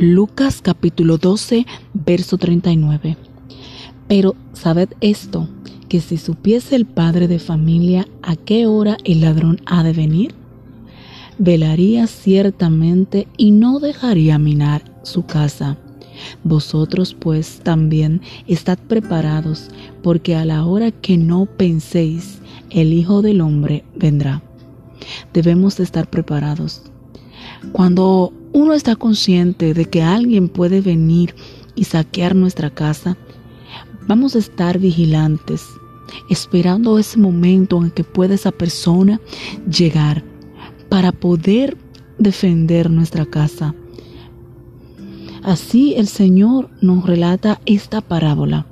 [0.00, 3.16] Lucas capítulo 12, verso 39.
[4.06, 5.48] Pero sabed esto,
[5.88, 10.36] que si supiese el padre de familia a qué hora el ladrón ha de venir,
[11.38, 15.76] velaría ciertamente y no dejaría minar su casa.
[16.44, 19.68] Vosotros pues también estad preparados,
[20.04, 22.38] porque a la hora que no penséis,
[22.70, 24.42] el Hijo del Hombre vendrá.
[25.32, 26.84] Debemos estar preparados.
[27.72, 31.34] Cuando uno está consciente de que alguien puede venir
[31.74, 33.16] y saquear nuestra casa,
[34.06, 35.66] vamos a estar vigilantes,
[36.30, 39.20] esperando ese momento en que pueda esa persona
[39.70, 40.24] llegar
[40.88, 41.76] para poder
[42.18, 43.74] defender nuestra casa.
[45.42, 48.66] Así el Señor nos relata esta parábola.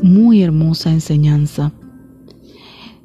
[0.00, 1.72] Muy hermosa enseñanza.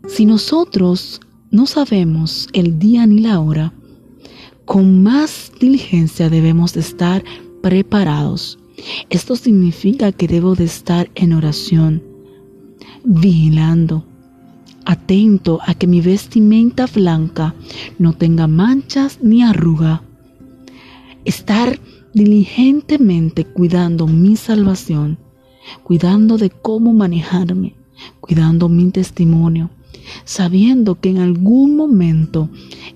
[0.07, 1.19] Si nosotros
[1.51, 3.73] no sabemos el día ni la hora,
[4.67, 7.23] con más diligencia debemos estar
[7.61, 8.59] preparados.
[9.09, 12.03] Esto significa que debo de estar en oración,
[13.05, 14.05] vigilando,
[14.83, 17.55] atento a que mi vestimenta blanca
[17.97, 20.03] no tenga manchas ni arruga.
[21.23, 21.79] Estar
[22.13, 25.17] diligentemente cuidando mi salvación,
[25.83, 27.73] cuidando de cómo manejarme,
[28.19, 29.69] cuidando mi testimonio,
[30.25, 32.49] sabiendo que en algún momento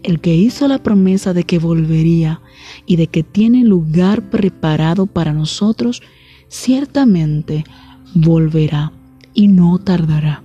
[0.04, 2.42] el que hizo la promesa de que volvería
[2.86, 6.02] y de que tiene lugar preparado para nosotros,
[6.48, 7.64] ciertamente
[8.14, 8.92] volverá
[9.34, 10.44] y no tardará.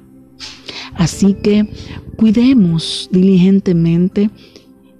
[0.94, 1.68] Así que
[2.16, 4.30] cuidemos diligentemente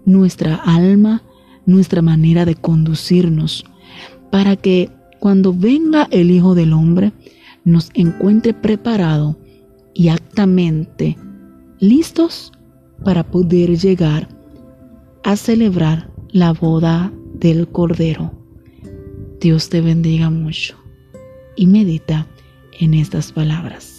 [0.04, 1.22] nuestra alma,
[1.64, 3.64] nuestra manera de conducirnos,
[4.30, 7.12] para que cuando venga el Hijo del Hombre
[7.64, 9.38] nos encuentre preparado
[9.94, 11.16] y actamente
[11.80, 12.52] listos
[13.04, 14.28] para poder llegar
[15.27, 18.30] a celebrar la boda del Cordero.
[19.41, 20.76] Dios te bendiga mucho
[21.56, 22.28] y medita
[22.78, 23.95] en estas palabras.